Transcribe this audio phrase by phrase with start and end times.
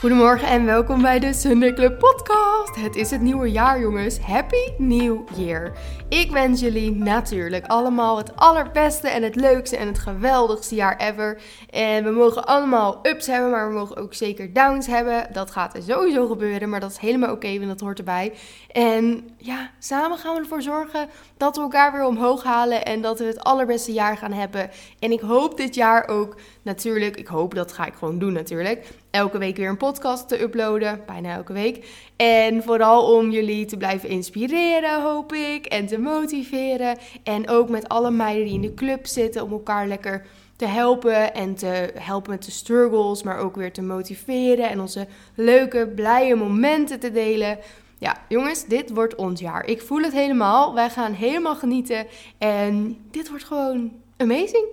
[0.00, 2.57] Goedemorgen en welkom bij de Sunday Club podcast.
[2.76, 4.18] Het is het nieuwe jaar jongens.
[4.18, 5.72] Happy New Year.
[6.08, 11.40] Ik wens jullie natuurlijk allemaal het allerbeste en het leukste en het geweldigste jaar ever.
[11.70, 15.28] En we mogen allemaal ups hebben, maar we mogen ook zeker downs hebben.
[15.32, 18.32] Dat gaat sowieso gebeuren, maar dat is helemaal oké, want dat hoort erbij.
[18.72, 23.18] En ja, samen gaan we ervoor zorgen dat we elkaar weer omhoog halen en dat
[23.18, 24.70] we het allerbeste jaar gaan hebben.
[24.98, 28.86] En ik hoop dit jaar ook natuurlijk, ik hoop dat ga ik gewoon doen natuurlijk,
[29.10, 31.86] elke week weer een podcast te uploaden, bijna elke week.
[32.16, 36.98] En vooral om jullie te blijven inspireren, hoop ik, en te motiveren.
[37.22, 40.26] En ook met alle meiden die in de club zitten, om elkaar lekker
[40.56, 45.06] te helpen en te helpen met de struggles, maar ook weer te motiveren en onze
[45.34, 47.58] leuke, blije momenten te delen.
[47.98, 49.66] Ja, jongens, dit wordt ons jaar.
[49.66, 50.74] Ik voel het helemaal.
[50.74, 52.06] Wij gaan helemaal genieten.
[52.38, 54.66] En dit wordt gewoon amazing.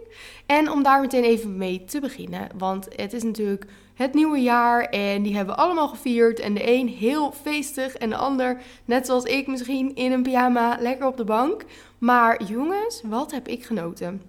[0.46, 2.50] En om daar meteen even mee te beginnen.
[2.58, 3.66] Want het is natuurlijk
[3.96, 6.40] het nieuwe jaar en die hebben we allemaal gevierd.
[6.40, 10.78] En de een heel feestig en de ander, net zoals ik misschien, in een pyjama
[10.80, 11.66] lekker op de bank.
[11.98, 14.22] Maar jongens, wat heb ik genoten?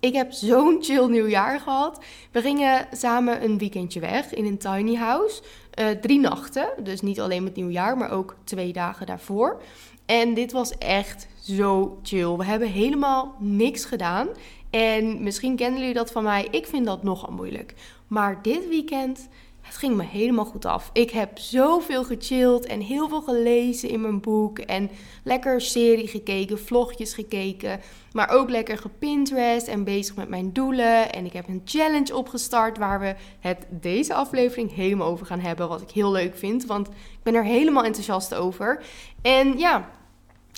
[0.00, 2.04] Ik heb zo'n chill nieuwjaar gehad.
[2.30, 5.42] We gingen samen een weekendje weg in een tiny house.
[5.80, 9.62] Uh, drie nachten, dus niet alleen met nieuwjaar, maar ook twee dagen daarvoor.
[10.06, 12.36] En dit was echt zo chill.
[12.36, 14.28] We hebben helemaal niks gedaan.
[14.70, 16.48] En misschien kennen jullie dat van mij.
[16.50, 17.74] Ik vind dat nogal moeilijk.
[18.12, 19.28] Maar dit weekend,
[19.60, 20.90] het ging me helemaal goed af.
[20.92, 24.58] Ik heb zoveel gechilled en heel veel gelezen in mijn boek.
[24.58, 24.90] En
[25.24, 27.80] lekker serie gekeken, vlogjes gekeken.
[28.12, 31.12] Maar ook lekker gepinterest en bezig met mijn doelen.
[31.12, 35.68] En ik heb een challenge opgestart waar we het deze aflevering helemaal over gaan hebben.
[35.68, 38.84] Wat ik heel leuk vind, want ik ben er helemaal enthousiast over.
[39.22, 39.90] En ja,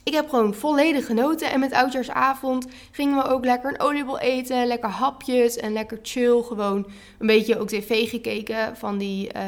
[0.05, 1.51] ik heb gewoon volledig genoten.
[1.51, 4.67] En met oudjaarsavond gingen we ook lekker een oliebol eten.
[4.67, 6.43] Lekker hapjes en lekker chill.
[6.43, 6.87] Gewoon
[7.19, 9.43] een beetje ook tv gekeken van die, uh,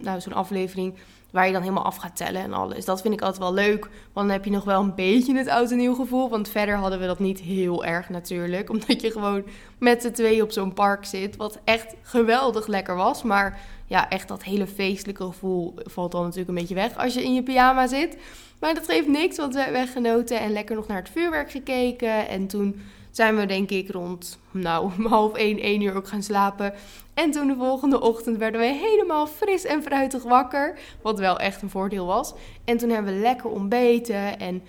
[0.00, 0.94] nou zo'n aflevering
[1.32, 2.84] waar je dan helemaal af gaat tellen en alles.
[2.84, 3.80] Dat vind ik altijd wel leuk,
[4.12, 6.28] want dan heb je nog wel een beetje het oud en nieuw gevoel.
[6.28, 9.44] Want verder hadden we dat niet heel erg natuurlijk, omdat je gewoon
[9.78, 13.22] met z'n twee op zo'n park zit, wat echt geweldig lekker was.
[13.22, 17.24] Maar ja, echt dat hele feestelijke gevoel valt dan natuurlijk een beetje weg als je
[17.24, 18.16] in je pyjama zit.
[18.62, 22.28] Maar dat geeft niks, want we hebben genoten en lekker nog naar het vuurwerk gekeken.
[22.28, 22.80] En toen
[23.10, 26.74] zijn we denk ik rond nou, half één, één uur ook gaan slapen.
[27.14, 30.78] En toen de volgende ochtend werden we helemaal fris en fruitig wakker.
[31.00, 32.34] Wat wel echt een voordeel was.
[32.64, 34.62] En toen hebben we lekker ontbeten en...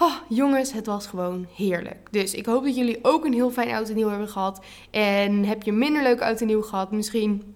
[0.00, 2.08] Oh, jongens, het was gewoon heerlijk.
[2.10, 4.64] Dus ik hoop dat jullie ook een heel fijn oud en nieuw hebben gehad.
[4.90, 6.92] En heb je minder leuk oud en nieuw gehad?
[6.92, 7.53] Misschien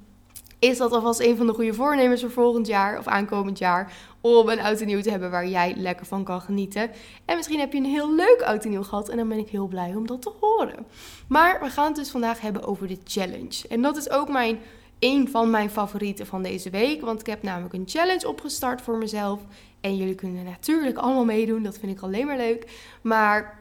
[0.58, 3.92] is dat alvast een van de goede voornemens voor volgend jaar of aankomend jaar.
[4.20, 6.90] Om een oud nieuw te hebben waar jij lekker van kan genieten.
[7.24, 9.08] En misschien heb je een heel leuk oud nieuw gehad.
[9.08, 10.86] En dan ben ik heel blij om dat te horen.
[11.28, 13.68] Maar we gaan het dus vandaag hebben over de challenge.
[13.68, 14.58] En dat is ook mijn,
[14.98, 17.00] een van mijn favorieten van deze week.
[17.00, 19.40] Want ik heb namelijk een challenge opgestart voor mezelf.
[19.80, 21.62] En jullie kunnen natuurlijk allemaal meedoen.
[21.62, 22.70] Dat vind ik alleen maar leuk.
[23.02, 23.58] Maar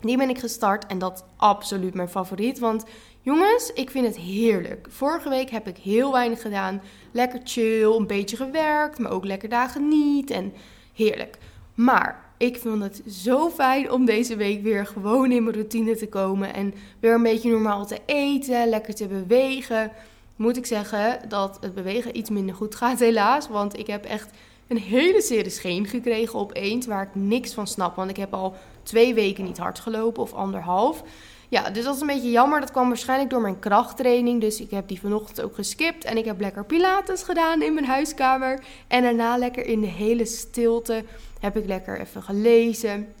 [0.00, 2.58] die ben ik gestart en dat is absoluut mijn favoriet.
[2.58, 2.84] Want
[3.26, 4.86] Jongens, ik vind het heerlijk.
[4.90, 6.82] Vorige week heb ik heel weinig gedaan.
[7.10, 10.30] Lekker chill, een beetje gewerkt, maar ook lekker dagen niet.
[10.30, 10.52] En
[10.94, 11.38] heerlijk.
[11.74, 16.08] Maar ik vond het zo fijn om deze week weer gewoon in mijn routine te
[16.08, 16.54] komen.
[16.54, 19.90] En weer een beetje normaal te eten, lekker te bewegen.
[20.36, 23.48] Moet ik zeggen dat het bewegen iets minder goed gaat, helaas.
[23.48, 24.30] Want ik heb echt
[24.66, 26.86] een hele serie scheen gekregen opeens.
[26.86, 27.96] Waar ik niks van snap.
[27.96, 31.02] Want ik heb al twee weken niet hard gelopen of anderhalf.
[31.48, 32.60] Ja, dus dat is een beetje jammer.
[32.60, 34.40] Dat kwam waarschijnlijk door mijn krachttraining.
[34.40, 36.04] Dus ik heb die vanochtend ook geskipt.
[36.04, 38.64] En ik heb lekker pilates gedaan in mijn huiskamer.
[38.88, 41.04] En daarna lekker in de hele stilte
[41.40, 43.14] heb ik lekker even gelezen.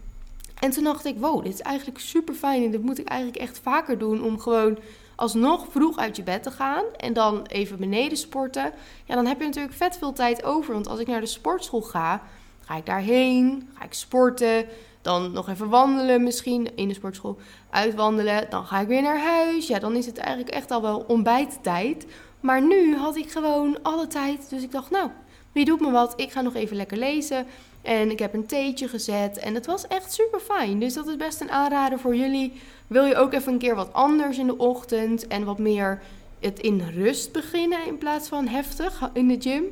[0.60, 2.64] En toen dacht ik, wow, dit is eigenlijk super fijn.
[2.64, 4.78] En dit moet ik eigenlijk echt vaker doen om gewoon
[5.16, 8.72] alsnog vroeg uit je bed te gaan en dan even beneden sporten.
[9.04, 10.74] Ja, dan heb je natuurlijk vet veel tijd over.
[10.74, 12.22] Want als ik naar de sportschool ga,
[12.60, 14.66] ga ik daarheen, ga ik sporten,
[15.06, 17.38] dan nog even wandelen misschien in de sportschool,
[17.70, 18.46] uitwandelen.
[18.50, 19.66] Dan ga ik weer naar huis.
[19.66, 22.06] Ja, dan is het eigenlijk echt al wel ontbijttijd.
[22.40, 24.50] Maar nu had ik gewoon alle tijd.
[24.50, 25.10] Dus ik dacht, nou,
[25.52, 26.12] wie doet me wat?
[26.16, 27.46] Ik ga nog even lekker lezen.
[27.82, 29.38] En ik heb een theetje gezet.
[29.38, 30.78] En het was echt super fijn.
[30.80, 32.52] Dus dat is best een aanrader voor jullie.
[32.86, 36.00] Wil je ook even een keer wat anders in de ochtend en wat meer
[36.40, 39.64] het in rust beginnen in plaats van heftig in de gym,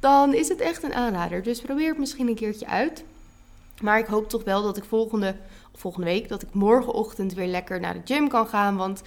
[0.00, 1.42] dan is het echt een aanrader.
[1.42, 3.04] Dus probeer het misschien een keertje uit.
[3.82, 5.36] Maar ik hoop toch wel dat ik volgende,
[5.74, 8.76] volgende week, dat ik morgenochtend weer lekker naar de gym kan gaan.
[8.76, 9.02] Want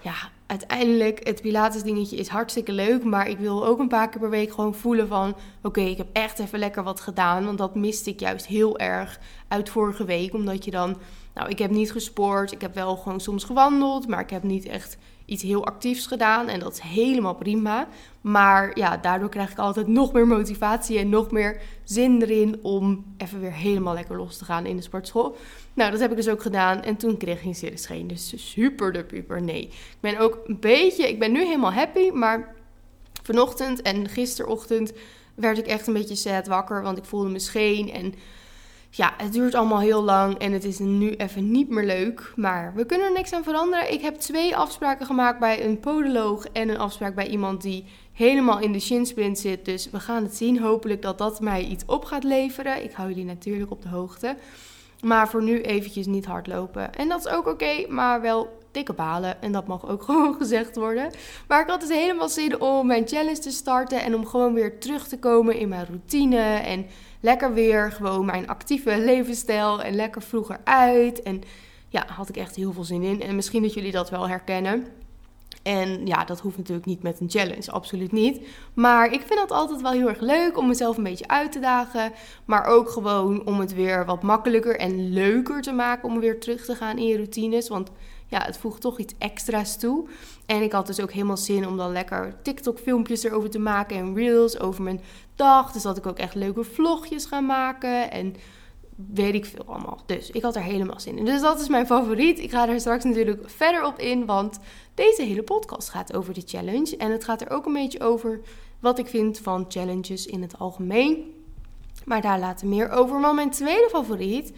[0.00, 0.14] ja,
[0.46, 3.04] uiteindelijk, het Pilates dingetje is hartstikke leuk.
[3.04, 5.36] Maar ik wil ook een paar keer per week gewoon voelen van...
[5.62, 7.44] Oké, ik heb echt even lekker wat gedaan.
[7.44, 10.34] Want dat miste ik juist heel erg uit vorige week.
[10.34, 10.96] Omdat je dan...
[11.34, 12.52] Nou, ik heb niet gesport.
[12.52, 14.08] Ik heb wel gewoon soms gewandeld.
[14.08, 14.96] Maar ik heb niet echt
[15.26, 17.88] iets heel actiefs gedaan en dat is helemaal prima.
[18.20, 23.04] Maar ja, daardoor krijg ik altijd nog meer motivatie en nog meer zin erin om
[23.16, 25.36] even weer helemaal lekker los te gaan in de sportschool.
[25.74, 28.06] Nou, dat heb ik dus ook gedaan en toen kreeg ik geen serieus geen.
[28.06, 29.62] Dus super de nee.
[29.62, 32.54] Ik ben ook een beetje, ik ben nu helemaal happy, maar
[33.22, 34.92] vanochtend en gisterochtend
[35.34, 38.14] werd ik echt een beetje sad wakker, want ik voelde me scheen en
[38.96, 42.32] ja, het duurt allemaal heel lang en het is nu even niet meer leuk.
[42.36, 43.92] Maar we kunnen er niks aan veranderen.
[43.92, 48.58] Ik heb twee afspraken gemaakt bij een podoloog en een afspraak bij iemand die helemaal
[48.58, 49.64] in de shinsprint zit.
[49.64, 50.60] Dus we gaan het zien.
[50.60, 52.84] Hopelijk dat dat mij iets op gaat leveren.
[52.84, 54.36] Ik hou jullie natuurlijk op de hoogte.
[55.02, 56.94] Maar voor nu eventjes niet hardlopen.
[56.94, 59.42] En dat is ook oké, maar wel dikke balen.
[59.42, 61.10] En dat mag ook gewoon gezegd worden.
[61.48, 64.02] Maar ik had dus helemaal zin om mijn challenge te starten.
[64.02, 66.40] En om gewoon weer terug te komen in mijn routine.
[66.40, 66.86] En
[67.26, 69.82] lekker weer gewoon mijn actieve levensstijl.
[69.82, 71.22] En lekker vroeger uit.
[71.22, 71.42] En
[71.88, 73.22] ja, had ik echt heel veel zin in.
[73.22, 74.86] En misschien dat jullie dat wel herkennen.
[75.62, 78.46] En ja, dat hoeft natuurlijk niet met een challenge, absoluut niet.
[78.74, 81.58] Maar ik vind dat altijd wel heel erg leuk om mezelf een beetje uit te
[81.58, 82.12] dagen.
[82.44, 86.64] Maar ook gewoon om het weer wat makkelijker en leuker te maken om weer terug
[86.64, 87.68] te gaan in je routines.
[87.68, 87.90] Want
[88.28, 90.08] ja, het voegt toch iets extra's toe.
[90.46, 94.14] En ik had dus ook helemaal zin om dan lekker TikTok-filmpjes erover te maken en
[94.14, 95.00] reels over mijn
[95.34, 95.72] dag.
[95.72, 98.34] Dus dat ik ook echt leuke vlogjes ga maken en
[98.96, 100.02] weet ik veel allemaal.
[100.06, 101.24] Dus ik had er helemaal zin in.
[101.24, 102.38] Dus dat is mijn favoriet.
[102.38, 104.58] Ik ga er straks natuurlijk verder op in, want
[104.94, 106.96] deze hele podcast gaat over de challenge.
[106.96, 108.40] En het gaat er ook een beetje over
[108.80, 111.34] wat ik vind van challenges in het algemeen.
[112.04, 113.20] Maar daar later meer over.
[113.20, 114.52] Maar mijn tweede favoriet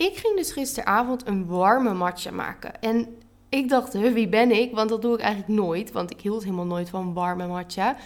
[0.00, 2.80] ik ging dus gisteravond een warme matcha maken.
[2.80, 3.18] En
[3.48, 4.74] ik dacht, wie ben ik?
[4.74, 5.92] Want dat doe ik eigenlijk nooit.
[5.92, 7.96] Want ik hield helemaal nooit van warme matcha.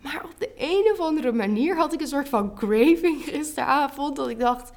[0.00, 4.16] Maar op de een of andere manier had ik een soort van craving gisteravond.
[4.16, 4.72] Dat ik dacht,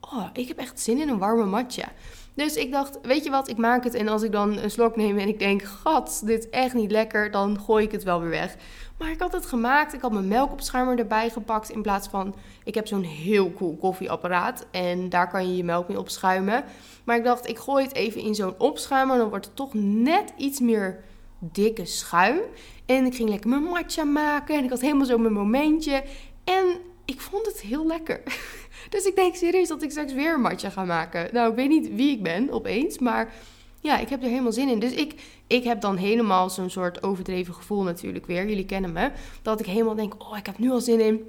[0.00, 1.92] oh, ik heb echt zin in een warme matcha.
[2.40, 3.94] Dus ik dacht, weet je wat, ik maak het.
[3.94, 6.90] En als ik dan een slok neem en ik denk, gat, dit is echt niet
[6.90, 8.56] lekker, dan gooi ik het wel weer weg.
[8.98, 9.92] Maar ik had het gemaakt.
[9.92, 11.70] Ik had mijn melkopschuimer erbij gepakt.
[11.70, 12.34] In plaats van,
[12.64, 14.66] ik heb zo'n heel cool koffieapparaat.
[14.70, 16.64] En daar kan je je melk mee opschuimen.
[17.04, 19.18] Maar ik dacht, ik gooi het even in zo'n opschuimer.
[19.18, 21.04] Dan wordt het toch net iets meer
[21.38, 22.38] dikke schuim.
[22.86, 24.56] En ik ging lekker mijn matcha maken.
[24.56, 26.04] En ik had helemaal zo mijn momentje.
[26.44, 26.64] En
[27.04, 28.22] ik vond het heel lekker.
[28.88, 31.28] Dus ik denk serieus dat ik straks weer een matcha ga maken.
[31.32, 32.98] Nou, ik weet niet wie ik ben opeens.
[32.98, 33.32] Maar
[33.80, 34.78] ja, ik heb er helemaal zin in.
[34.78, 35.14] Dus ik,
[35.46, 38.48] ik heb dan helemaal zo'n soort overdreven gevoel natuurlijk weer.
[38.48, 39.10] Jullie kennen me.
[39.42, 41.28] Dat ik helemaal denk, oh, ik heb nu al zin in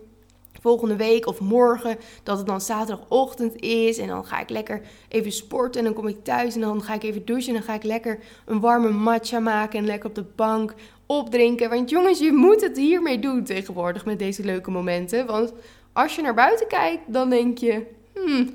[0.61, 3.97] volgende week of morgen, dat het dan zaterdagochtend is.
[3.97, 6.93] En dan ga ik lekker even sporten en dan kom ik thuis en dan ga
[6.93, 7.47] ik even douchen.
[7.47, 10.73] En dan ga ik lekker een warme matcha maken en lekker op de bank
[11.05, 11.69] opdrinken.
[11.69, 15.25] Want jongens, je moet het hiermee doen tegenwoordig met deze leuke momenten.
[15.25, 15.53] Want
[15.93, 18.53] als je naar buiten kijkt, dan denk je, hmm,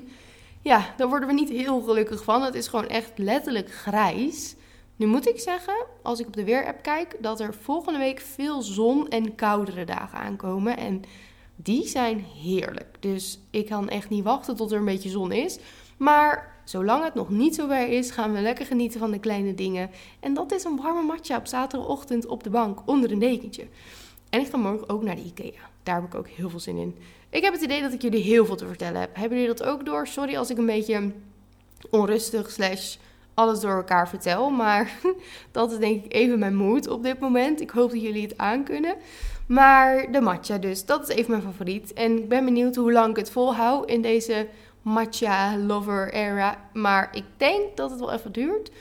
[0.61, 2.41] ja, daar worden we niet heel gelukkig van.
[2.41, 4.55] Het is gewoon echt letterlijk grijs.
[4.95, 8.61] Nu moet ik zeggen, als ik op de weerapp kijk, dat er volgende week veel
[8.61, 10.77] zon en koudere dagen aankomen.
[10.77, 11.01] En
[11.55, 12.97] die zijn heerlijk.
[12.99, 15.59] Dus ik kan echt niet wachten tot er een beetje zon is.
[15.97, 19.55] Maar zolang het nog niet zo ver is, gaan we lekker genieten van de kleine
[19.55, 19.89] dingen.
[20.19, 23.67] En dat is een warme matcha op zaterdagochtend op de bank onder een dekentje.
[24.29, 25.69] En ik ga morgen ook naar de IKEA.
[25.87, 26.97] Daar heb ik ook heel veel zin in.
[27.29, 29.15] Ik heb het idee dat ik jullie heel veel te vertellen heb.
[29.15, 30.07] Hebben jullie dat ook door?
[30.07, 31.11] Sorry als ik een beetje
[31.89, 32.95] onrustig slash
[33.33, 34.49] alles door elkaar vertel.
[34.49, 34.99] Maar
[35.51, 37.61] dat is denk ik even mijn moed op dit moment.
[37.61, 38.95] Ik hoop dat jullie het aankunnen.
[39.47, 41.93] Maar de matcha dus, dat is even mijn favoriet.
[41.93, 44.47] En ik ben benieuwd hoe lang ik het volhoud in deze
[44.81, 46.69] matcha lover era.
[46.73, 48.71] Maar ik denk dat het wel even duurt.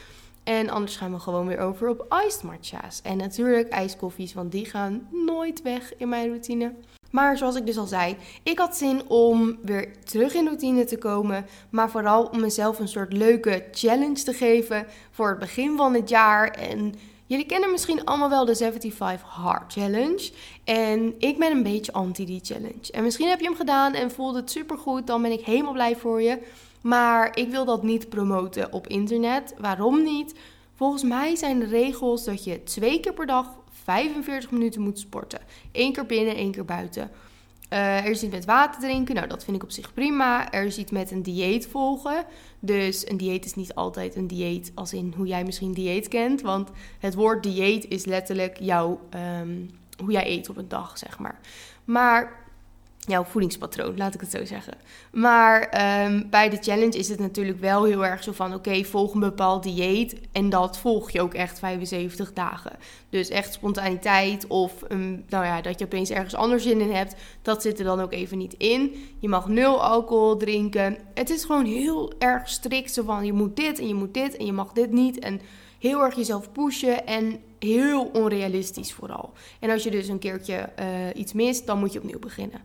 [0.44, 3.02] En anders gaan we gewoon weer over op iced matcha's.
[3.02, 6.72] En natuurlijk ijskoffies, want die gaan nooit weg in mijn routine.
[7.16, 10.98] Maar zoals ik dus al zei, ik had zin om weer terug in routine te
[10.98, 11.46] komen.
[11.70, 16.08] Maar vooral om mezelf een soort leuke challenge te geven voor het begin van het
[16.08, 16.50] jaar.
[16.50, 16.94] En
[17.26, 20.30] jullie kennen misschien allemaal wel de 75 Hard Challenge.
[20.64, 22.92] En ik ben een beetje anti die challenge.
[22.92, 25.06] En misschien heb je hem gedaan en voelde het supergoed.
[25.06, 26.38] Dan ben ik helemaal blij voor je.
[26.80, 29.54] Maar ik wil dat niet promoten op internet.
[29.58, 30.34] Waarom niet?
[30.74, 33.46] Volgens mij zijn de regels dat je twee keer per dag
[33.86, 35.40] 45 minuten moet sporten.
[35.72, 37.10] Eén keer binnen, één keer buiten.
[37.72, 40.52] Uh, er iets met water drinken, nou dat vind ik op zich prima.
[40.52, 42.24] Er is iets met een dieet volgen.
[42.58, 46.40] Dus een dieet is niet altijd een dieet als in hoe jij misschien dieet kent.
[46.40, 49.66] Want het woord dieet is letterlijk jouw, ehm,
[50.02, 51.40] hoe jij eet op een dag, zeg maar.
[51.84, 52.45] Maar
[53.06, 54.74] jouw voedingspatroon, laat ik het zo zeggen.
[55.12, 59.14] Maar ehm, bij de challenge is het natuurlijk wel heel erg zo van: oké, volg
[59.14, 62.72] een bepaald dieet en dat volg je ook echt 75 dagen.
[63.08, 67.14] Dus echt spontaniteit of um, nou ja, dat je opeens ergens anders zin in hebt,
[67.42, 68.94] dat zit er dan ook even niet in.
[69.18, 70.98] Je mag nul alcohol drinken.
[71.14, 74.36] Het is gewoon heel erg strikt zo van: je moet dit en je moet dit
[74.36, 75.18] en je mag dit niet.
[75.18, 75.40] En
[75.78, 79.32] heel erg jezelf pushen en heel onrealistisch vooral.
[79.60, 82.60] En als je dus een keertje eh, iets mist, dan moet je opnieuw beginnen.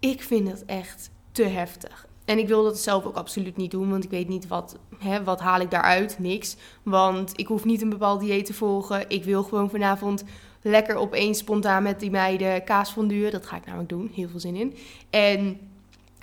[0.00, 2.06] Ik vind dat echt te heftig.
[2.24, 5.24] En ik wil dat zelf ook absoluut niet doen, want ik weet niet wat, hè,
[5.24, 6.18] wat haal ik daaruit.
[6.18, 6.56] Niks.
[6.82, 9.04] Want ik hoef niet een bepaald dieet te volgen.
[9.08, 10.24] Ik wil gewoon vanavond
[10.62, 13.32] lekker opeens spontaan met die meiden kaas fonduren.
[13.32, 14.10] Dat ga ik namelijk doen.
[14.14, 14.76] Heel veel zin in.
[15.10, 15.58] En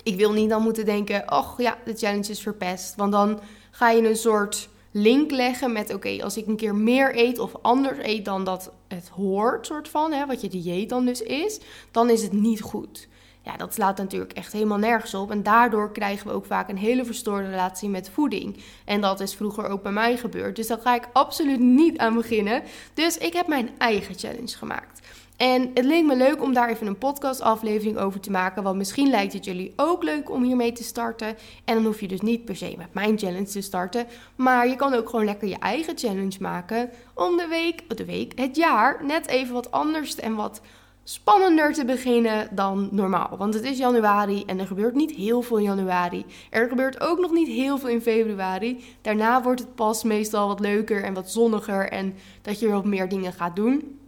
[0.03, 2.95] ik wil niet dan moeten denken, oh ja, de challenge is verpest.
[2.95, 3.39] Want dan
[3.71, 7.51] ga je een soort link leggen met, oké, als ik een keer meer eet of
[7.61, 11.59] anders eet dan dat het hoort, soort van, hè, wat je dieet dan dus is,
[11.91, 13.07] dan is het niet goed.
[13.47, 15.31] Ja, dat slaat natuurlijk echt helemaal nergens op.
[15.31, 18.57] En daardoor krijgen we ook vaak een hele verstoorde relatie met voeding.
[18.85, 20.55] En dat is vroeger ook bij mij gebeurd.
[20.55, 22.63] Dus daar ga ik absoluut niet aan beginnen.
[22.93, 25.01] Dus ik heb mijn eigen challenge gemaakt.
[25.37, 28.63] En het leek me leuk om daar even een podcastaflevering over te maken.
[28.63, 31.37] Want misschien lijkt het jullie ook leuk om hiermee te starten.
[31.65, 34.07] En dan hoef je dus niet per se met mijn challenge te starten.
[34.35, 36.89] Maar je kan ook gewoon lekker je eigen challenge maken.
[37.13, 40.61] Om de week, de week, het jaar net even wat anders en wat
[41.09, 43.37] spannender te beginnen dan normaal.
[43.37, 46.25] Want het is januari en er gebeurt niet heel veel in januari.
[46.49, 48.83] Er gebeurt ook nog niet heel veel in februari.
[49.01, 53.09] Daarna wordt het pas meestal wat leuker en wat zonniger en dat je wat meer
[53.09, 53.99] dingen gaat doen.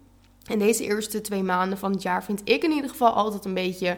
[0.46, 3.53] En deze eerste twee maanden van het jaar vind ik in ieder geval altijd een
[3.53, 3.98] beetje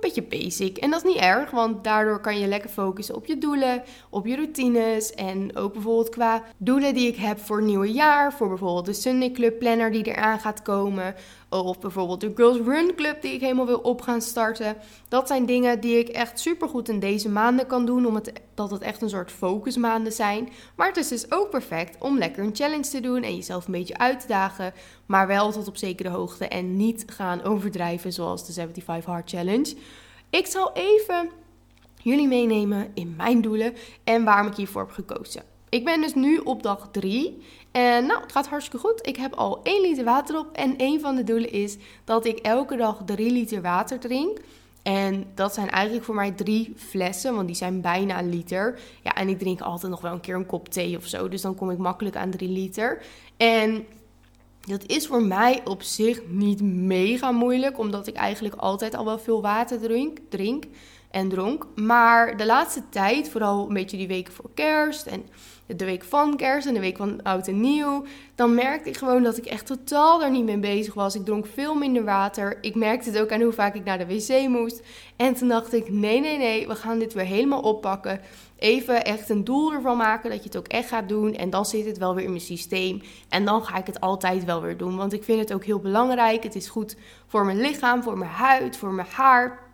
[0.00, 0.78] een beetje basic.
[0.78, 4.26] En dat is niet erg, want daardoor kan je lekker focussen op je doelen, op
[4.26, 5.14] je routines.
[5.14, 8.32] En ook bijvoorbeeld qua doelen die ik heb voor het nieuwe jaar.
[8.32, 11.14] Voor bijvoorbeeld de Sunday Club Planner die eraan gaat komen.
[11.50, 14.76] Of bijvoorbeeld de Girls Run Club die ik helemaal wil op gaan starten.
[15.08, 18.06] Dat zijn dingen die ik echt super goed in deze maanden kan doen.
[18.06, 20.48] Omdat dat het echt een soort focusmaanden zijn.
[20.76, 23.72] Maar het is dus ook perfect om lekker een challenge te doen en jezelf een
[23.72, 24.72] beetje uit te dagen.
[25.06, 29.74] Maar wel tot op zekere hoogte en niet gaan overdrijven zoals de 75 Hard Challenge.
[30.30, 31.30] Ik zal even
[32.02, 35.42] jullie meenemen in mijn doelen en waarom ik hiervoor heb gekozen.
[35.70, 39.06] Ik ben dus nu op dag 3 en nou, het gaat hartstikke goed.
[39.06, 42.38] Ik heb al 1 liter water op en een van de doelen is dat ik
[42.38, 44.38] elke dag 3 liter water drink.
[44.82, 48.78] En dat zijn eigenlijk voor mij drie flessen, want die zijn bijna een liter.
[49.02, 51.28] Ja, en ik drink altijd nog wel een keer een kop thee of zo.
[51.28, 53.02] Dus dan kom ik makkelijk aan 3 liter.
[53.36, 53.86] En
[54.60, 59.18] dat is voor mij op zich niet mega moeilijk, omdat ik eigenlijk altijd al wel
[59.18, 60.18] veel water drink.
[60.28, 60.64] drink
[61.10, 61.66] en dronk.
[61.74, 65.22] Maar de laatste tijd, vooral een beetje die weken voor kerst en
[65.76, 69.22] de week van kerst en de week van oud en nieuw, dan merkte ik gewoon
[69.22, 71.14] dat ik echt totaal daar niet mee bezig was.
[71.14, 72.58] Ik dronk veel minder water.
[72.60, 74.82] Ik merkte het ook aan hoe vaak ik naar de wc moest.
[75.16, 78.20] En toen dacht ik: nee, nee, nee, we gaan dit weer helemaal oppakken.
[78.58, 81.34] Even echt een doel ervan maken dat je het ook echt gaat doen.
[81.34, 83.02] En dan zit het wel weer in mijn systeem.
[83.28, 84.96] En dan ga ik het altijd wel weer doen.
[84.96, 86.42] Want ik vind het ook heel belangrijk.
[86.42, 86.96] Het is goed
[87.26, 89.69] voor mijn lichaam, voor mijn huid, voor mijn haar.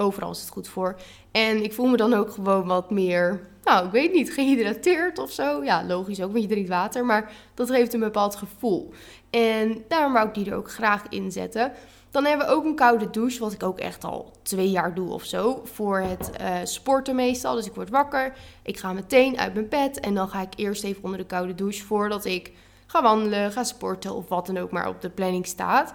[0.00, 0.96] Overal is het goed voor.
[1.30, 5.30] En ik voel me dan ook gewoon wat meer, nou, ik weet niet, gehydrateerd of
[5.30, 5.64] zo.
[5.64, 8.92] Ja, logisch ook, want je drinkt water, maar dat geeft een bepaald gevoel.
[9.30, 11.72] En daarom wou ik die er ook graag in zetten.
[12.10, 15.12] Dan hebben we ook een koude douche, wat ik ook echt al twee jaar doe
[15.12, 15.60] of zo.
[15.64, 17.54] Voor het uh, sporten meestal.
[17.54, 20.84] Dus ik word wakker, ik ga meteen uit mijn bed en dan ga ik eerst
[20.84, 22.52] even onder de koude douche voordat ik
[22.86, 25.94] ga wandelen, ga sporten of wat dan ook maar op de planning staat.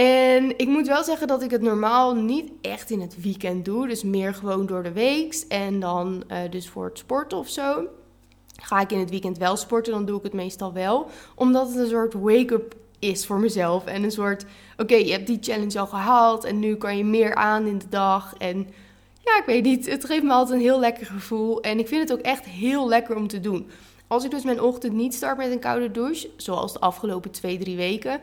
[0.00, 3.88] En ik moet wel zeggen dat ik het normaal niet echt in het weekend doe.
[3.88, 5.44] Dus meer gewoon door de week.
[5.48, 7.86] En dan uh, dus voor het sporten of zo.
[8.62, 11.08] Ga ik in het weekend wel sporten, dan doe ik het meestal wel.
[11.34, 13.84] Omdat het een soort wake-up is voor mezelf.
[13.86, 14.44] En een soort,
[14.76, 16.44] oké, je hebt die challenge al gehaald.
[16.44, 18.34] En nu kan je meer aan in de dag.
[18.38, 18.56] En
[19.24, 19.86] ja, ik weet niet.
[19.86, 21.60] Het geeft me altijd een heel lekker gevoel.
[21.60, 23.70] En ik vind het ook echt heel lekker om te doen.
[24.06, 27.58] Als ik dus mijn ochtend niet start met een koude douche, zoals de afgelopen twee,
[27.58, 28.20] drie weken,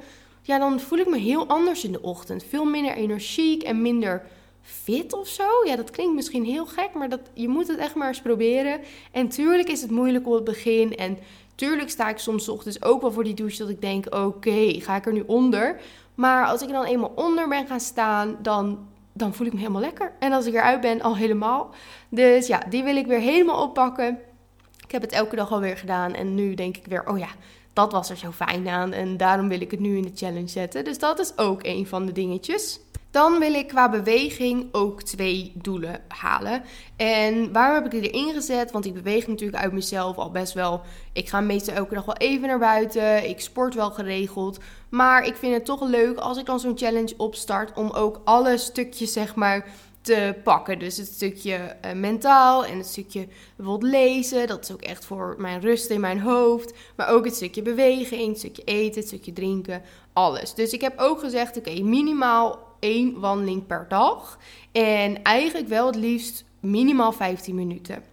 [0.48, 2.44] ja, dan voel ik me heel anders in de ochtend.
[2.44, 4.24] Veel minder energiek en minder
[4.62, 5.44] fit of zo.
[5.66, 8.80] Ja, dat klinkt misschien heel gek, maar dat, je moet het echt maar eens proberen.
[9.12, 10.96] En tuurlijk is het moeilijk op het begin.
[10.96, 11.18] En
[11.56, 14.96] tuurlijk sta ik soms ochtends ook wel voor die douche dat ik denk, oké, ga
[14.96, 15.80] ik er nu onder?
[16.16, 19.82] Maar als ik dan eenmaal onder ben gaan staan, dan, dan voel ik me helemaal
[19.82, 20.14] lekker.
[20.20, 21.70] En als ik eruit ben, al helemaal.
[22.10, 24.20] Dus ja, die wil ik weer helemaal oppakken.
[24.88, 27.30] Ik heb het elke dag alweer gedaan en nu denk ik weer, oh ja,
[27.74, 30.48] dat was er zo fijn aan en daarom wil ik het nu in de challenge
[30.48, 30.84] zetten.
[30.84, 32.80] Dus dat is ook een van de dingetjes.
[33.12, 36.64] Dan wil ik qua beweging ook twee doelen halen.
[36.96, 38.72] En waarom heb ik die erin gezet?
[38.72, 40.82] Want ik beweeg natuurlijk uit mezelf al best wel.
[41.14, 43.30] Ik ga meestal elke dag wel even naar buiten.
[43.30, 44.60] Ik sport wel geregeld.
[44.90, 47.78] Maar ik vind het toch leuk als ik dan zo'n challenge opstart.
[47.78, 49.66] Om ook alle stukjes, zeg maar,
[50.44, 50.80] pakken.
[50.80, 54.48] Dus het stukje uh, mentaal en het stukje bijvoorbeeld lezen.
[54.48, 56.74] Dat is ook echt voor mijn rust in mijn hoofd.
[56.96, 59.82] Maar ook het stukje beweging, het stukje eten, het stukje drinken.
[60.14, 60.54] Alles.
[60.54, 64.40] Dus ik heb ook gezegd: oké, minimaal één wandeling per dag.
[64.72, 68.04] En eigenlijk wel het liefst minimaal 15 minuten.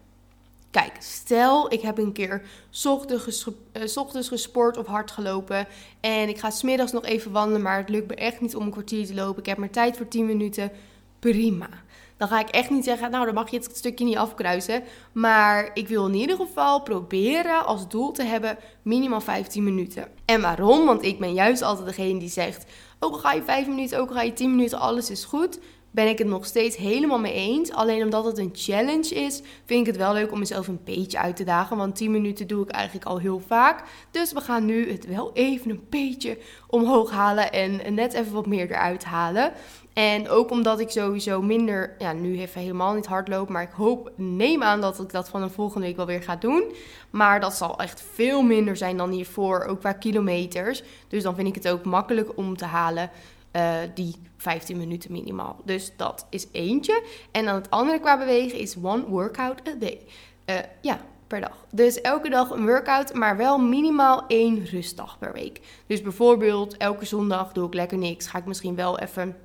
[0.71, 2.43] Kijk, stel ik heb een keer
[2.85, 5.67] ochtends, uh, ochtends gesport of hard gelopen.
[6.01, 8.71] En ik ga smiddags nog even wandelen, maar het lukt me echt niet om een
[8.71, 9.41] kwartier te lopen.
[9.41, 10.71] Ik heb maar tijd voor 10 minuten.
[11.19, 11.69] Prima.
[12.17, 14.83] Dan ga ik echt niet zeggen, nou dan mag je het stukje niet afkruisen.
[15.13, 20.09] Maar ik wil in ieder geval proberen als doel te hebben minimaal 15 minuten.
[20.25, 20.87] En waarom?
[20.87, 22.65] Want ik ben juist altijd degene die zegt,
[22.99, 25.59] ook al ga je 5 minuten, ook al ga je 10 minuten, alles is goed
[25.95, 27.73] ben ik het nog steeds helemaal mee eens.
[27.73, 31.19] Alleen omdat het een challenge is, vind ik het wel leuk om mezelf een beetje
[31.19, 31.77] uit te dagen.
[31.77, 33.85] Want 10 minuten doe ik eigenlijk al heel vaak.
[34.11, 38.47] Dus we gaan nu het wel even een beetje omhoog halen en net even wat
[38.47, 39.53] meer eruit halen.
[39.95, 43.73] En ook omdat ik sowieso minder, ja, nu even helemaal niet hard loop, maar ik
[43.73, 46.73] hoop, neem aan dat ik dat van de volgende week wel weer ga doen.
[47.11, 50.83] Maar dat zal echt veel minder zijn dan hiervoor, ook qua kilometers.
[51.09, 53.11] Dus dan vind ik het ook makkelijk om te halen.
[53.57, 55.57] Uh, die 15 minuten minimaal.
[55.65, 57.03] Dus dat is eentje.
[57.31, 60.01] En dan het andere qua bewegen is one workout a day.
[60.47, 61.67] Uh, ja, per dag.
[61.71, 65.61] Dus elke dag een workout, maar wel minimaal één rustdag per week.
[65.87, 68.27] Dus bijvoorbeeld elke zondag doe ik lekker niks.
[68.27, 69.37] Ga ik misschien wel even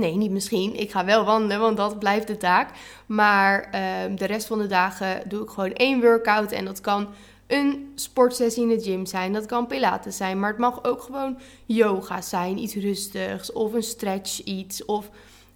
[0.00, 0.74] Nee, niet misschien.
[0.76, 2.70] Ik ga wel wandelen, want dat blijft de taak.
[3.06, 6.52] Maar uh, de rest van de dagen doe ik gewoon één workout.
[6.52, 7.08] En dat kan
[7.46, 9.32] een sportsessie in de gym zijn.
[9.32, 10.40] Dat kan pilates zijn.
[10.40, 12.58] Maar het mag ook gewoon yoga zijn.
[12.58, 13.52] Iets rustigs.
[13.52, 14.84] Of een stretch iets.
[14.84, 15.10] Of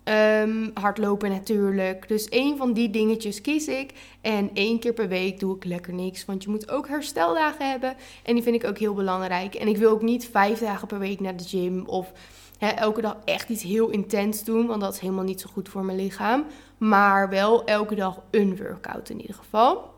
[0.04, 2.08] um, hardlopen natuurlijk.
[2.08, 3.92] Dus één van die dingetjes kies ik.
[4.20, 6.24] En één keer per week doe ik lekker niks.
[6.24, 7.94] Want je moet ook hersteldagen hebben.
[8.22, 9.54] En die vind ik ook heel belangrijk.
[9.54, 11.84] En ik wil ook niet vijf dagen per week naar de gym.
[11.86, 12.12] Of
[12.58, 14.66] elke dag echt iets heel intens doen.
[14.66, 16.44] Want dat is helemaal niet zo goed voor mijn lichaam.
[16.78, 19.92] Maar wel elke dag een workout in ieder geval.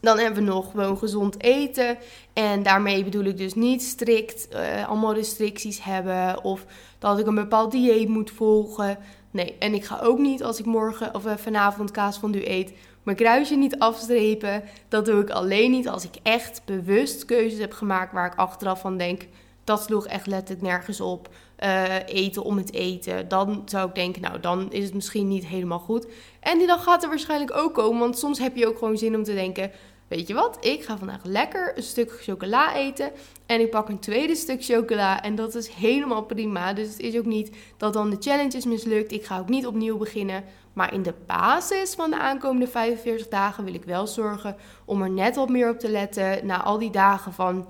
[0.00, 1.98] Dan hebben we nog gewoon gezond eten.
[2.32, 6.44] En daarmee bedoel ik dus niet strikt uh, allemaal restricties hebben.
[6.44, 6.64] Of
[6.98, 8.98] dat ik een bepaald dieet moet volgen.
[9.30, 12.48] Nee, en ik ga ook niet als ik morgen of uh, vanavond kaas van u
[12.48, 12.72] eet.
[13.02, 14.62] Mijn kruisje niet afstrepen.
[14.88, 18.80] Dat doe ik alleen niet als ik echt bewust keuzes heb gemaakt waar ik achteraf
[18.80, 19.26] van denk
[19.64, 21.28] dat sloeg echt letterlijk nergens op.
[21.64, 23.28] Uh, eten om het eten.
[23.28, 26.06] Dan zou ik denken, nou, dan is het misschien niet helemaal goed.
[26.40, 28.00] En die dag gaat er waarschijnlijk ook komen.
[28.00, 29.70] Want soms heb je ook gewoon zin om te denken.
[30.10, 30.64] Weet je wat?
[30.64, 33.10] Ik ga vandaag lekker een stuk chocola eten.
[33.46, 35.22] En ik pak een tweede stuk chocola.
[35.22, 36.72] En dat is helemaal prima.
[36.72, 39.12] Dus het is ook niet dat dan de challenge is mislukt.
[39.12, 40.44] Ik ga ook niet opnieuw beginnen.
[40.72, 45.10] Maar in de basis van de aankomende 45 dagen wil ik wel zorgen om er
[45.10, 46.46] net wat meer op te letten.
[46.46, 47.66] Na al die dagen van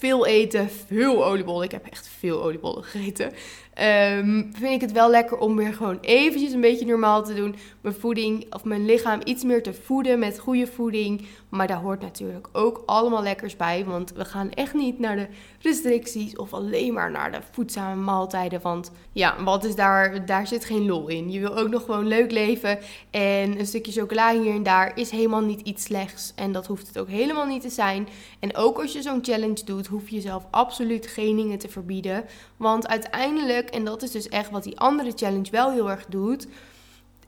[0.00, 1.64] veel eten, veel oliebollen.
[1.64, 3.32] Ik heb echt veel oliebollen gegeten.
[3.78, 7.54] Um, vind ik het wel lekker om weer gewoon eventjes een beetje normaal te doen.
[7.80, 11.26] Mijn voeding of mijn lichaam iets meer te voeden met goede voeding.
[11.48, 13.84] Maar daar hoort natuurlijk ook allemaal lekkers bij.
[13.84, 15.26] Want we gaan echt niet naar de
[15.60, 18.60] restricties of alleen maar naar de voedzame maaltijden.
[18.60, 20.26] Want ja, wat is daar?
[20.26, 21.30] Daar zit geen lol in.
[21.30, 22.78] Je wil ook nog gewoon leuk leven.
[23.10, 26.32] En een stukje chocola hier en daar is helemaal niet iets slechts.
[26.36, 28.08] En dat hoeft het ook helemaal niet te zijn.
[28.38, 32.24] En ook als je zo'n challenge doet, hoef je jezelf absoluut geen dingen te verbieden.
[32.56, 36.46] Want uiteindelijk en dat is dus echt wat die andere challenge wel heel erg doet.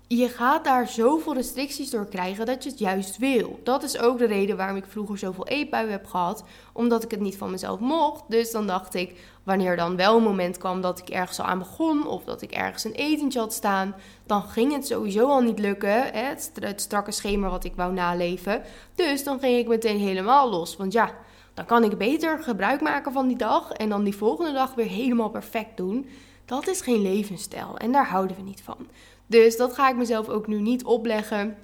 [0.06, 3.60] Je gaat daar zoveel restricties door krijgen dat je het juist wil.
[3.62, 6.44] Dat is ook de reden waarom ik vroeger zoveel eetbuien heb gehad.
[6.72, 8.22] Omdat ik het niet van mezelf mocht.
[8.28, 11.58] Dus dan dacht ik, wanneer dan wel een moment kwam dat ik ergens al aan
[11.58, 12.06] begon.
[12.06, 13.94] Of dat ik ergens een etentje had staan.
[14.26, 16.12] Dan ging het sowieso al niet lukken.
[16.12, 18.62] Het strakke schema wat ik wou naleven.
[18.94, 20.76] Dus dan ging ik meteen helemaal los.
[20.76, 21.14] Want ja,
[21.54, 23.72] dan kan ik beter gebruik maken van die dag.
[23.72, 26.08] En dan die volgende dag weer helemaal perfect doen.
[26.44, 28.86] Dat is geen levensstijl en daar houden we niet van.
[29.26, 31.56] Dus dat ga ik mezelf ook nu niet opleggen.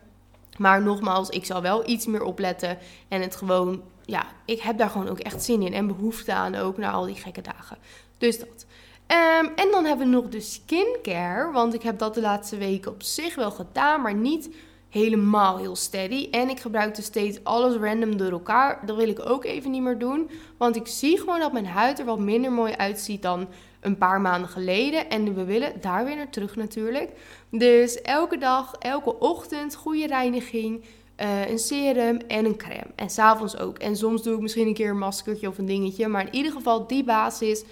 [0.59, 4.91] Maar nogmaals, ik zal wel iets meer opletten en het gewoon, ja, ik heb daar
[4.91, 7.77] gewoon ook echt zin in en behoefte aan ook na al die gekke dagen.
[8.19, 8.67] Dus dat.
[9.07, 12.93] Ehm, en dan hebben we nog de skincare, want ik heb dat de laatste weken
[12.93, 14.49] op zich wel gedaan, maar niet
[14.89, 16.29] helemaal heel steady.
[16.31, 18.87] En ik gebruik dus steeds alles random door elkaar.
[18.87, 20.31] Dat wil ik ook even niet meer doen.
[20.57, 23.49] Want ik zie gewoon dat mijn huid er wat minder mooi uitziet dan
[23.81, 25.11] een paar maanden geleden.
[25.11, 27.11] En we willen daar weer naar terug natuurlijk.
[27.51, 30.85] Dus elke dag, elke ochtend, goede reiniging.
[31.21, 32.87] Uh, een serum en een crème.
[32.95, 33.79] En s'avonds ook.
[33.79, 36.09] En soms doe ik misschien een keer een maskertje of een dingetje.
[36.09, 37.65] Maar in ieder geval die basis.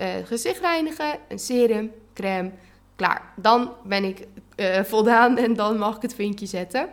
[0.00, 2.50] Uh, gezicht reinigen, een serum, crème.
[2.96, 3.32] Klaar.
[3.36, 4.26] Dan ben ik
[4.60, 6.88] uh, voldaan en dan mag ik het vinkje zetten.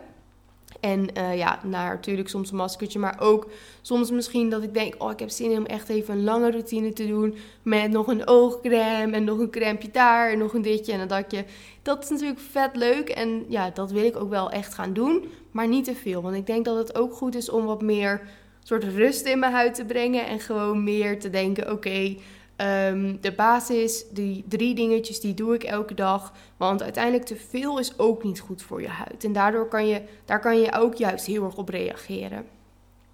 [0.80, 3.50] En uh, ja, nou, natuurlijk soms een maskertje, maar ook
[3.82, 6.92] soms misschien dat ik denk, oh, ik heb zin om echt even een lange routine
[6.92, 10.92] te doen met nog een oogcrème en nog een crème daar en nog een ditje
[10.92, 11.44] en een datje.
[11.82, 15.28] Dat is natuurlijk vet leuk en ja, dat wil ik ook wel echt gaan doen,
[15.50, 16.22] maar niet te veel.
[16.22, 18.20] Want ik denk dat het ook goed is om wat meer
[18.62, 22.16] soort rust in mijn huid te brengen en gewoon meer te denken, oké,
[22.58, 26.32] Ehm, de basis, die drie dingetjes, die doe ik elke dag.
[26.56, 29.24] Want uiteindelijk te veel is ook niet goed voor je huid.
[29.24, 32.46] En daardoor kan je, daar kan je ook juist heel erg op reageren.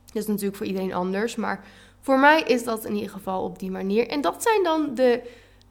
[0.06, 1.36] Dat is natuurlijk voor iedereen anders.
[1.36, 1.64] Maar
[2.00, 4.08] voor mij is dat in ieder geval op die manier.
[4.08, 5.22] En dat zijn dan de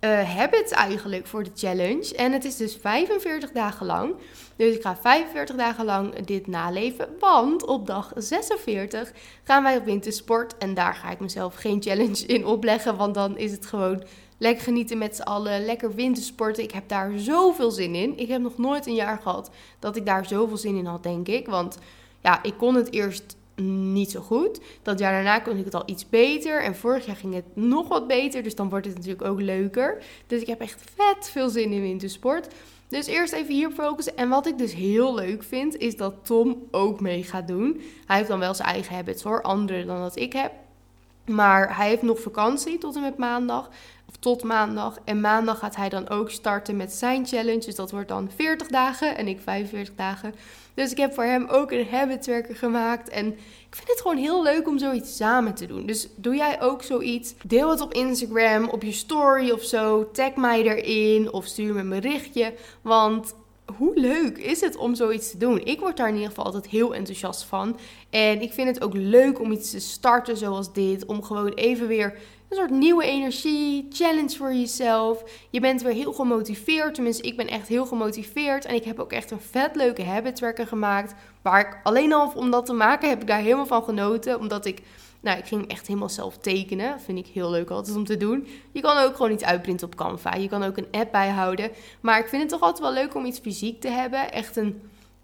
[0.04, 2.16] uh, habits eigenlijk voor de challenge.
[2.16, 4.16] En het is dus 45 dagen lang.
[4.56, 7.08] Dus ik ga 45 dagen lang dit naleven.
[7.20, 9.12] Want op dag 46
[9.44, 10.58] gaan wij op wintersport.
[10.58, 12.98] En daar ga ik mezelf geen challenge in opleggen.
[12.98, 14.04] Want dan is het gewoon
[14.38, 15.66] lekker genieten met z'n allen.
[15.66, 16.64] Lekker wintersporten.
[16.64, 18.18] Ik heb daar zoveel zin in.
[18.18, 21.28] Ik heb nog nooit een jaar gehad dat ik daar zoveel zin in had, denk
[21.28, 21.48] ik.
[21.48, 21.78] Want
[22.22, 24.60] ja, ik kon het eerst niet zo goed.
[24.82, 26.64] Dat jaar daarna kon ik het al iets beter.
[26.64, 28.44] En vorig jaar ging het nog wat beter.
[28.44, 30.04] Dus dan wordt het natuurlijk ook leuker.
[30.28, 32.48] Dus ik heb echt vet veel zin in wintersport.
[32.88, 34.18] Dus eerst even hier focussen.
[34.18, 37.82] En wat ik dus heel leuk vind, is dat Tom ook mee gaat doen.
[38.06, 40.52] Hij heeft dan wel zijn eigen habits hoor, andere dan dat ik heb.
[41.26, 43.70] Maar hij heeft nog vakantie tot en met maandag.
[44.20, 44.98] Tot maandag.
[45.06, 47.66] En maandag gaat hij dan ook starten met zijn challenge.
[47.66, 50.34] Dus dat wordt dan 40 dagen en ik 45 dagen.
[50.74, 53.10] Dus ik heb voor hem ook een habit gemaakt.
[53.10, 53.28] En
[53.70, 55.86] ik vind het gewoon heel leuk om zoiets samen te doen.
[55.86, 57.34] Dus doe jij ook zoiets?
[57.46, 60.12] Deel het op Instagram, op je story of zo.
[60.12, 62.54] Tag mij erin of stuur me een berichtje.
[62.82, 63.36] Want
[63.78, 65.66] hoe leuk is het om zoiets te doen?
[65.66, 67.78] Ik word daar in ieder geval altijd heel enthousiast van.
[68.10, 71.06] En ik vind het ook leuk om iets te starten zoals dit.
[71.06, 72.18] Om gewoon even weer
[72.54, 75.24] een soort nieuwe energie, challenge voor jezelf.
[75.50, 76.94] Je bent weer heel gemotiveerd.
[76.94, 78.66] Tenminste, ik ben echt heel gemotiveerd.
[78.66, 81.14] En ik heb ook echt een vet leuke habit tracker gemaakt.
[81.42, 84.40] Waar ik alleen al om dat te maken heb ik daar helemaal van genoten.
[84.40, 84.82] Omdat ik
[85.20, 86.92] nou, ik ging echt helemaal zelf tekenen.
[86.92, 88.48] Dat vind ik heel leuk altijd om te doen.
[88.72, 90.36] Je kan ook gewoon iets uitprinten op Canva.
[90.36, 91.72] Je kan ook een app bijhouden.
[92.02, 94.32] Maar ik vind het toch altijd wel leuk om iets fysiek te hebben.
[94.32, 94.82] Echt een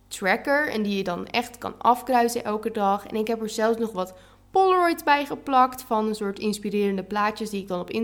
[0.08, 0.70] tracker.
[0.70, 3.06] En die je dan echt kan afkruisen elke dag.
[3.08, 4.14] En ik heb er zelfs nog wat
[4.52, 5.82] Polaroids bij geplakt.
[5.82, 8.02] Van een soort inspirerende plaatjes die ik dan op uh,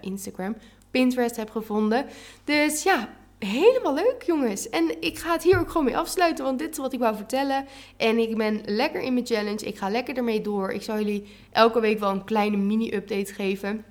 [0.00, 0.56] Instagram,
[0.90, 2.06] Pinterest heb gevonden.
[2.44, 4.68] Dus ja, helemaal leuk, jongens.
[4.68, 7.16] En ik ga het hier ook gewoon mee afsluiten, want dit is wat ik wou
[7.16, 7.66] vertellen.
[7.96, 9.66] En ik ben lekker in mijn challenge.
[9.66, 10.72] Ik ga lekker ermee door.
[10.72, 13.84] Ik zal jullie elke week wel een kleine mini-update geven.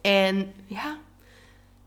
[0.00, 0.98] En ja,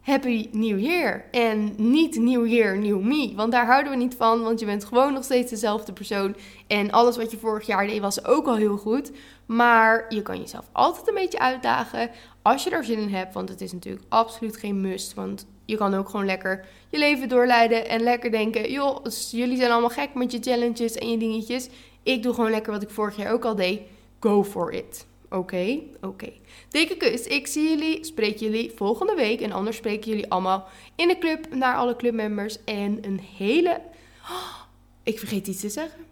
[0.02, 1.26] Happy New Year.
[1.32, 3.34] En niet New Year, New Me.
[3.36, 4.44] Want daar houden we niet van.
[4.44, 6.36] Want je bent gewoon nog steeds dezelfde persoon.
[6.68, 9.12] En alles wat je vorig jaar deed was ook al heel goed.
[9.46, 12.10] Maar je kan jezelf altijd een beetje uitdagen.
[12.42, 13.34] Als je er zin in hebt.
[13.34, 15.14] Want het is natuurlijk absoluut geen must.
[15.14, 17.90] Want je kan ook gewoon lekker je leven doorleiden.
[17.90, 21.70] En lekker denken: joh, jullie zijn allemaal gek met je challenges en je dingetjes.
[22.04, 23.82] Ik doe gewoon lekker wat ik vorig jaar ook al deed.
[24.20, 25.10] Go for it.
[25.32, 26.32] Oké, oké.
[26.70, 27.28] Dikke kus.
[27.28, 29.42] Ik zie jullie, spreek jullie volgende week.
[29.42, 32.64] En anders spreken jullie allemaal in de club naar alle clubmembers.
[32.64, 33.82] En een hele...
[35.04, 36.06] Ik vergeet iets te zeggen.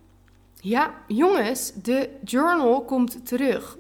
[0.62, 3.78] Ja, jongens, de journal komt terug.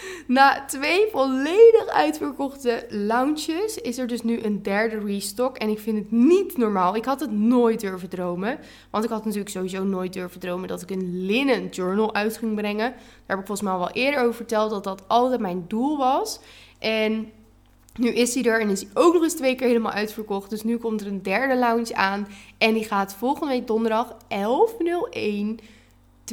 [0.26, 5.56] Na twee volledig uitverkochte launches is er dus nu een derde restock.
[5.56, 6.96] En ik vind het niet normaal.
[6.96, 8.58] Ik had het nooit durven dromen.
[8.90, 12.54] Want ik had natuurlijk sowieso nooit durven dromen dat ik een linnen journal uit ging
[12.54, 12.90] brengen.
[12.90, 15.96] Daar heb ik volgens mij al wel eerder over verteld dat dat altijd mijn doel
[15.96, 16.40] was.
[16.78, 17.32] En
[17.96, 20.50] nu is hij er en is hij ook nog eens twee keer helemaal uitverkocht.
[20.50, 22.28] Dus nu komt er een derde launch aan.
[22.58, 25.64] En die gaat volgende week donderdag 11.01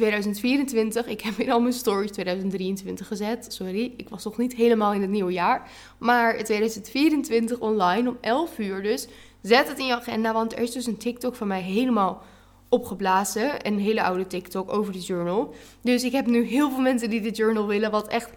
[0.00, 1.06] 2024.
[1.06, 3.46] Ik heb in al mijn stories 2023 gezet.
[3.52, 5.70] Sorry, ik was nog niet helemaal in het nieuwe jaar.
[5.98, 8.82] Maar 2024 online om 11 uur.
[8.82, 9.08] Dus
[9.42, 10.32] zet het in je agenda.
[10.32, 12.22] Want er is dus een TikTok van mij helemaal
[12.68, 13.66] opgeblazen.
[13.66, 15.54] Een hele oude TikTok over de journal.
[15.80, 17.90] Dus ik heb nu heel veel mensen die de journal willen.
[17.90, 18.30] Wat echt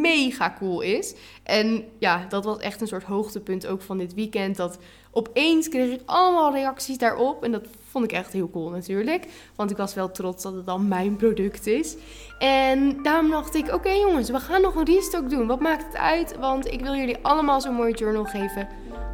[0.00, 1.14] mega cool is.
[1.42, 4.56] En ja, dat was echt een soort hoogtepunt ook van dit weekend.
[4.56, 4.78] Dat
[5.10, 7.44] opeens kreeg ik allemaal reacties daarop.
[7.44, 9.26] En dat vond ik echt heel cool natuurlijk.
[9.56, 11.96] Want ik was wel trots dat het dan mijn product is.
[12.38, 15.46] En daarom dacht ik, oké jongens, we gaan nog een restock doen.
[15.46, 16.36] Wat maakt het uit?
[16.38, 18.68] Want ik wil jullie allemaal zo'n mooie journal geven.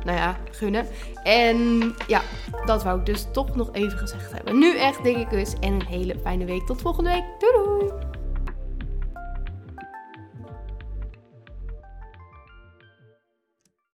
[0.05, 0.87] Nou ja, gunnen.
[1.23, 2.21] En ja,
[2.65, 4.59] dat wou ik dus toch nog even gezegd hebben.
[4.59, 6.67] Nu echt dikke kus en een hele fijne week.
[6.67, 7.25] Tot volgende week.
[7.39, 8.06] Doei doei!